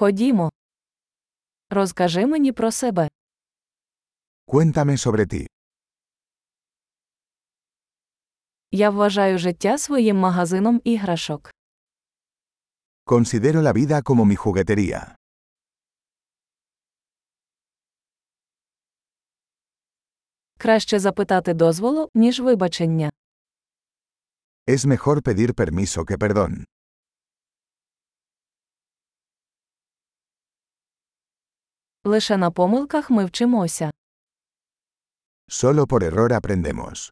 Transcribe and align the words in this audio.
Ходімо. 0.00 0.50
Розкажи 1.70 2.26
мені 2.26 2.52
про 2.52 2.72
себе. 2.72 3.08
Cuéntame 4.46 4.96
sobre 4.96 5.26
ti. 5.26 5.46
Я 8.70 8.90
вважаю 8.90 9.38
життя 9.38 9.78
своїм 9.78 10.16
магазином 10.16 10.80
іграшок. 10.84 11.50
Considero 13.06 13.62
la 13.62 13.72
vida 13.72 14.02
como 14.02 14.24
mi 14.24 14.36
juguetería. 14.36 15.16
Краще 20.58 20.98
запитати 20.98 21.54
дозволу, 21.54 22.08
ніж 22.14 22.40
вибачення. 22.40 23.10
Es 24.66 24.86
mejor 24.86 25.22
pedir 25.22 25.54
permiso 25.54 26.04
que 26.04 26.16
perdón. 26.18 26.64
Лише 32.04 32.36
на 32.36 32.50
помилках 32.50 33.10
ми 33.10 33.24
вчимося. 33.24 33.90
Solo 35.48 35.86
por 35.86 36.02
error 36.02 36.32
aprendemos. 36.32 37.10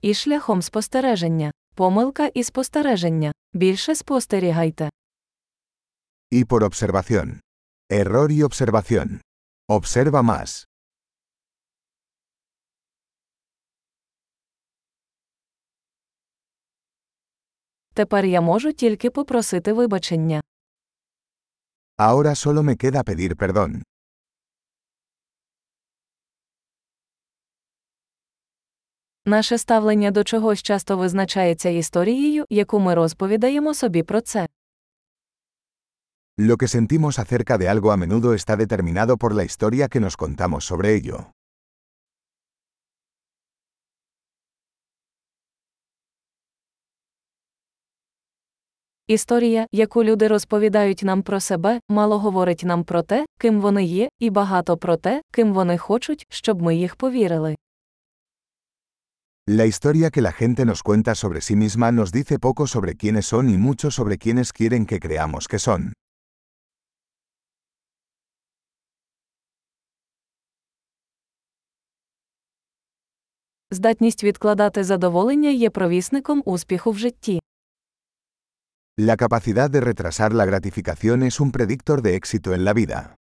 І 0.00 0.14
шляхом 0.14 0.62
спостереження. 0.62 1.52
Помилка 1.74 2.26
і 2.26 2.44
спостереження. 2.44 3.32
Більше 3.52 3.94
спостерігайте. 3.94 4.90
Y 6.32 6.44
por 6.44 6.62
observación. 6.62 7.40
Error 7.92 8.30
y 8.30 8.42
observación. 8.42 9.20
Observa 9.68 10.22
más. 10.22 10.64
Тепер 17.94 18.24
я 18.24 18.40
можу 18.40 18.72
тільки 18.72 19.10
попросити 19.10 19.72
вибачення. 19.72 20.40
Ahora 21.98 22.34
solo 22.34 22.62
me 22.62 22.74
queda 22.84 23.02
pedir 23.04 23.34
perdón. 23.34 23.82
Наше 29.26 29.58
ставлення 29.58 30.10
до 30.10 30.24
чогось 30.24 30.62
часто 30.62 30.96
визначається 30.96 31.68
історією, 31.68 32.44
яку 32.50 32.80
ми 32.80 32.94
розповідаємо 32.94 33.74
собі 33.74 34.02
про 34.02 34.20
це. 34.20 34.48
Lo 36.38 36.56
que 36.56 36.68
sentimos 36.68 37.18
acerca 37.18 37.58
de 37.58 37.66
algo 37.74 37.88
a 37.92 37.96
menudo 37.96 38.34
está 38.34 38.56
determinado 38.56 39.16
por 39.16 39.30
la 39.34 39.44
historia 39.48 39.88
que 39.88 40.00
nos 40.00 40.16
contamos 40.16 40.64
sobre 40.64 40.88
ello. 40.98 41.24
Історія, 49.06 49.66
яку 49.72 50.04
люди 50.04 50.28
розповідають 50.28 51.02
нам 51.02 51.22
про 51.22 51.40
себе, 51.40 51.80
мало 51.88 52.18
говорить 52.18 52.62
нам 52.64 52.84
про 52.84 53.02
те, 53.02 53.26
ким 53.38 53.60
вони 53.60 53.84
є, 53.84 54.08
і 54.18 54.30
багато 54.30 54.76
про 54.76 54.96
те, 54.96 55.22
ким 55.32 55.52
вони 55.52 55.78
хочуть, 55.78 56.26
щоб 56.28 56.62
ми 56.62 56.76
їх 56.76 56.96
повірили. 56.96 57.56
La 59.48 59.64
historia 59.66 60.10
que 60.10 60.22
la 60.22 60.32
gente 60.40 60.64
nos 60.64 60.82
cuenta 60.82 61.14
sobre 61.14 61.40
sí 61.40 61.54
misma 61.54 61.92
nos 61.92 62.10
dice 62.12 62.38
poco 62.38 62.66
sobre 62.66 62.92
quiénes 63.00 63.26
son 63.32 63.44
y 63.54 63.58
mucho 63.58 63.90
sobre 63.90 64.16
quiénes 64.16 64.48
quieren 64.58 64.86
que 64.86 64.98
creamos 64.98 65.46
que 65.50 65.58
son. 65.58 65.92
Здатність 73.70 74.24
відкладати 74.24 74.84
задоволення 74.84 75.50
є 75.50 75.70
провісником 75.70 76.42
успіху 76.46 76.90
в 76.90 76.98
житті. 76.98 77.40
La 79.01 79.15
capacidad 79.15 79.69
de 79.69 79.79
retrasar 79.79 80.33
la 80.33 80.43
gratificación 80.43 81.23
es 81.23 81.39
un 81.39 81.51
predictor 81.51 82.01
de 82.01 82.17
éxito 82.17 82.53
en 82.53 82.65
la 82.65 82.73
vida. 82.73 83.15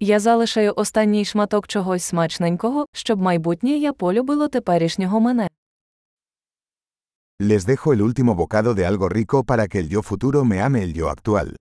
Я 0.00 0.20
залишаю 0.20 0.72
останній 0.76 1.24
шматок 1.24 1.66
чогось 1.68 2.04
смачненького, 2.04 2.86
щоб 2.92 3.20
майбутнє 3.20 3.70
я 3.70 3.92
полюбило 3.92 4.48
теперішнього 4.48 5.20
мене. 5.20 5.48
Les 7.40 7.64
dejo 7.64 7.92
el 7.92 8.02
último 8.02 8.34
bocado 8.34 8.74
de 8.74 8.86
algo 8.86 9.08
rico 9.08 9.44
para 9.44 9.66
que 9.68 9.78
el 9.80 9.88
yo 9.88 10.02
futuro 10.02 10.44
me 10.44 10.62
ame 10.62 10.82
el 10.82 10.92
yo 10.94 11.08
actual. 11.08 11.56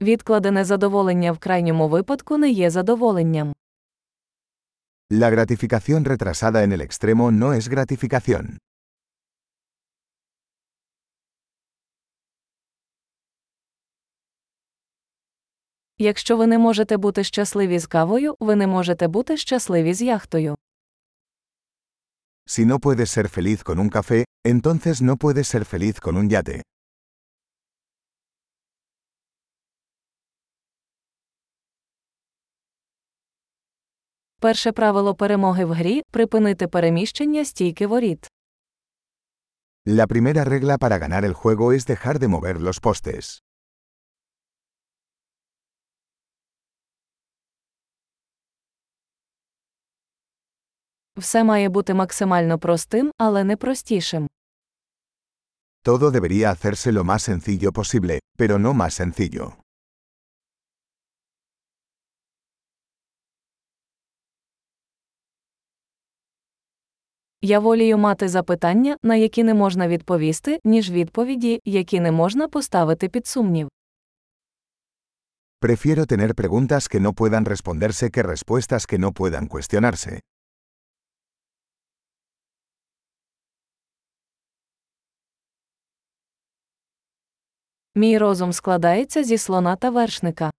Відкладене 0.00 0.64
задоволення 0.64 1.32
в 1.32 1.38
крайньому 1.38 1.88
випадку 1.88 2.38
не 2.38 2.50
є 2.50 2.70
задоволенням. 2.70 3.54
La 5.10 5.30
gratificación 5.30 6.04
retrasada 6.04 6.62
en 6.62 6.72
el 6.72 6.80
extremo 6.80 7.30
no 7.30 7.54
es 7.54 7.68
gratificación. 7.68 8.58
Якщо 15.98 16.36
ви 16.36 16.46
не 16.46 16.58
можете 16.58 16.96
бути 16.96 17.24
щасливі 17.24 17.78
з 17.78 17.86
кавою, 17.86 18.34
ви 18.40 18.56
не 18.56 18.66
можете 18.66 19.08
бути 19.08 19.36
щасливі 19.36 19.94
з 19.94 20.02
яхтою. 20.02 20.56
Si 22.46 22.64
no 22.66 22.78
puedes 22.78 23.10
ser 23.16 23.28
feliz 23.28 23.62
con 23.64 23.78
un 23.78 23.90
café, 23.90 24.24
entonces 24.44 25.02
no 25.02 25.16
puedes 25.16 25.46
ser 25.48 25.64
feliz 25.64 26.00
con 26.00 26.16
un 26.16 26.28
yate. 26.30 26.62
Перше 34.40 34.72
правило 34.72 35.14
перемоги 35.14 35.64
в 35.64 35.72
грі 35.72 36.02
припинити 36.10 36.68
переміщення 36.68 37.44
стійки 37.44 37.86
воріт. 37.86 38.30
La 39.86 40.06
primera 40.06 40.44
regla 40.44 40.76
para 40.78 40.98
ganar 40.98 41.24
el 41.24 41.32
juego 41.32 41.72
es 41.72 41.86
dejar 41.86 42.18
de 42.18 42.28
mover 42.28 42.60
los 42.60 42.80
postes. 42.80 43.42
Все 51.16 51.44
має 51.44 51.68
бути 51.68 51.94
максимально 51.94 52.58
простим, 52.58 53.12
але 53.18 53.44
не 53.44 53.56
простішим. 53.56 54.28
Todo 55.84 56.10
debería 56.10 56.50
hacerse 56.50 56.92
lo 56.92 57.04
más 57.04 57.22
sencillo 57.22 57.72
posible, 57.72 58.18
pero 58.38 58.58
no 58.58 58.74
más 58.74 58.94
sencillo. 58.94 59.52
Я 67.42 67.58
волію 67.58 67.98
мати 67.98 68.28
запитання, 68.28 68.96
на 69.02 69.14
які 69.16 69.44
не 69.44 69.54
можна 69.54 69.88
відповісти, 69.88 70.60
ніж 70.64 70.90
відповіді, 70.90 71.60
які 71.64 72.00
не 72.00 72.12
можна 72.12 72.48
поставити 72.48 73.08
під 73.08 73.26
сумнів. 73.26 73.68
Prefiero 75.60 76.06
tener 76.06 76.34
preguntas 76.34 76.88
que 76.92 77.00
no 77.00 77.12
puedan 77.12 77.44
responderse 77.44 78.10
que 78.10 78.22
respuestas 78.22 78.86
que 78.86 78.98
no 78.98 79.12
puedan 79.12 79.48
cuestionarse. 79.48 80.20
Мій 87.94 88.18
розум 88.18 88.52
складається 88.52 89.24
зі 89.24 89.38
слона 89.38 89.76
та 89.76 89.90
вершника. 89.90 90.50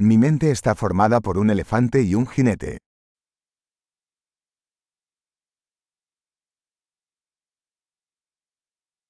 Mi 0.00 0.18
mente 0.18 0.50
está 0.50 0.74
formada 0.74 1.20
por 1.20 1.34
un 1.38 1.50
elefante 1.50 1.98
y 2.02 2.14
un 2.14 2.26
jinete. 2.26 2.78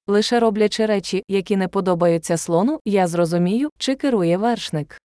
Лише 0.09 0.39
роблячи 0.39 0.85
речі, 0.85 1.23
які 1.27 1.57
не 1.57 1.67
подобаються 1.67 2.37
слону, 2.37 2.79
я 2.85 3.07
зрозумію, 3.07 3.69
чи 3.77 3.95
керує 3.95 4.37
вершник. 4.37 4.97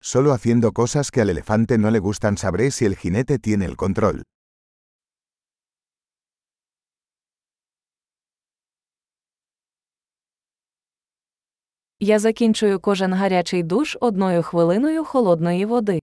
Solo 0.00 0.30
haciendo 0.32 0.72
cosas 0.72 1.10
que 1.12 1.20
al 1.22 1.30
elefante 1.30 1.78
no 1.78 1.90
le 1.94 2.00
gustan 2.00 2.34
sabré 2.36 2.70
si 2.76 2.84
el 2.84 2.96
jinete 2.96 3.38
tiene 3.38 3.64
el 3.66 3.76
control. 3.76 4.22
Я 12.00 12.18
закінчую 12.18 12.80
кожен 12.80 13.14
гарячий 13.14 13.62
душ 13.62 13.96
одною 14.00 14.42
хвилиною 14.42 15.04
холодної 15.04 15.64
води. 15.64 16.00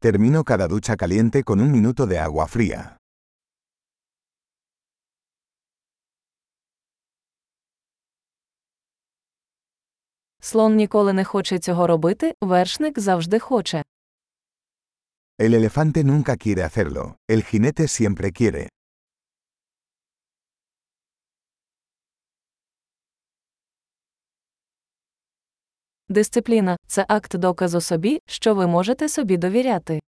Termino 0.00 0.44
cada 0.44 0.68
ducha 0.68 0.96
caliente 0.96 1.42
con 1.42 1.60
un 1.60 1.70
minuto 1.72 2.06
de 2.06 2.18
agua 2.18 2.46
fría. 2.46 2.97
Слон 10.40 10.74
ніколи 10.74 11.12
не 11.12 11.24
хоче 11.24 11.58
цього 11.58 11.86
робити, 11.86 12.34
вершник 12.40 12.98
завжди 12.98 13.38
хоче. 13.38 13.82
El 15.38 15.54
elefante 15.54 16.02
nunca 16.04 16.36
quiere 16.36 16.62
hacerlo, 16.64 17.14
el 17.30 17.42
jinete 17.44 17.86
siempre 17.88 18.32
quiere. 18.40 18.68
Дисципліна 26.08 26.76
це 26.86 27.04
акт 27.08 27.36
доказу 27.36 27.80
собі, 27.80 28.20
що 28.26 28.54
ви 28.54 28.66
можете 28.66 29.08
собі 29.08 29.36
довіряти. 29.36 30.00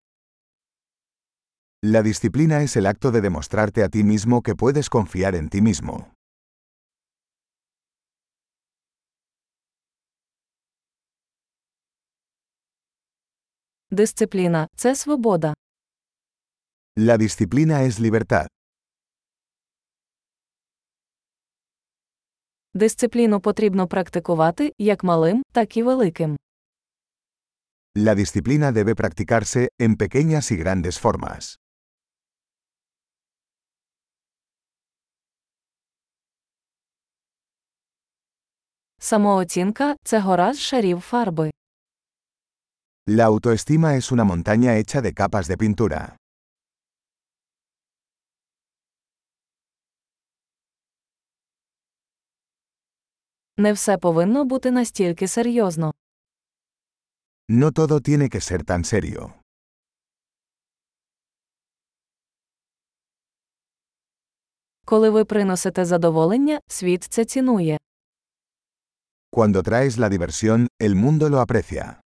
La 1.85 2.03
disciplina 2.03 2.63
es 2.63 2.77
el 2.77 2.87
acto 2.93 3.11
de 3.13 3.21
demostrarte 3.21 3.85
a 3.85 3.89
ti 3.89 4.03
mismo 4.03 4.43
que 4.43 4.55
puedes 4.55 4.89
confiar 4.89 5.35
en 5.35 5.49
ti 5.49 5.61
mismo. 5.63 6.07
Дисципліна 13.91 14.69
це 14.77 14.97
свобода. 14.97 15.55
La 16.97 17.17
disciplina 17.19 17.83
es 17.83 18.01
libertad. 18.01 18.47
Дисципліну 22.75 23.41
потрібно 23.41 23.89
практикувати 23.89 24.75
як 24.79 25.05
малим, 25.05 25.43
так 25.53 25.77
і 25.77 25.83
великим. 25.83 26.37
La 27.97 28.15
disciplina 28.15 28.73
debe 28.73 28.95
practicarse 28.95 29.69
en 29.79 29.97
pequeñas 29.97 30.53
y 30.53 30.57
grandes 30.65 31.03
formas. 31.03 31.59
Самооцінка 38.99 39.97
це 40.05 40.19
гора 40.21 40.55
з 40.55 40.61
шарів 40.61 41.01
фарби. 41.01 41.51
La 43.08 43.26
autoestima 43.26 43.96
es 43.96 44.12
una 44.12 44.24
montaña 44.24 44.78
hecha 44.78 45.02
de 45.02 45.14
capas 45.14 45.48
de 45.48 45.58
pintura. 45.58 46.16
Не 53.58 53.74
все 53.74 53.98
повинно 53.98 54.46
бути 54.46 54.72
настільки 54.72 55.28
серйозно. 55.28 55.94
No 57.50 57.72
todo 57.72 58.00
tiene 58.02 58.30
que 58.30 58.42
ser 58.42 58.64
tan 58.64 58.84
serio. 58.84 59.34
Коли 64.86 65.10
ви 65.10 65.26
приносите 65.26 65.86
задоволення, 65.86 66.60
світ 66.68 67.04
це 67.04 67.26
цінує. 67.26 67.78
Cuando 69.32 69.64
traes 69.64 69.98
la 69.98 70.10
diversión, 70.10 70.68
el 70.82 70.94
mundo 70.96 71.30
lo 71.30 71.40
aprecia. 71.46 72.00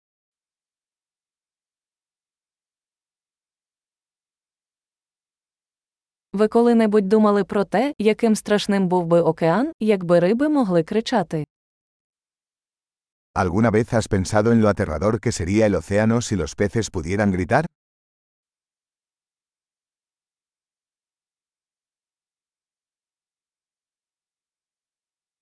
Ви 6.40 6.48
коли-небудь 6.48 7.08
думали 7.08 7.44
про 7.44 7.64
те, 7.64 7.94
яким 8.00 8.36
страшним 8.36 8.88
був 8.88 9.06
би 9.06 9.22
океан, 9.22 9.72
якби 9.80 10.20
риби 10.20 10.50
могли 10.50 10.84
кричати. 10.84 11.46
¿Alguna 13.36 13.72
vez 13.72 13.94
has 13.94 14.08
pensado 14.08 14.52
en 14.52 14.62
lo 14.62 14.68
aterrador 14.70 15.20
que 15.20 15.32
sería 15.32 15.66
el 15.66 15.76
océano 15.76 16.22
si 16.22 16.36
los 16.36 16.56
peces 16.56 16.90
pudieran 16.90 17.32
gritar? 17.32 17.66